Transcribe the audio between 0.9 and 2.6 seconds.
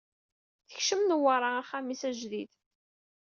Newwara axxam-is ajdid.